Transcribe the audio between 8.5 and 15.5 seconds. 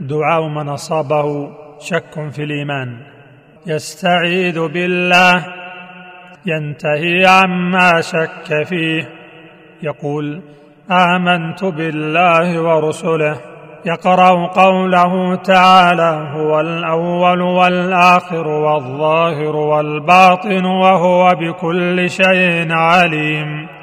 فيه. يقول آمنت بالله ورسله. يقرأ قوله